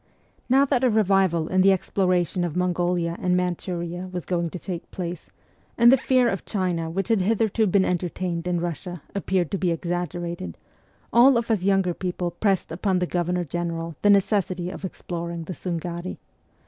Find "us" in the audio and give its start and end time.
11.51-11.61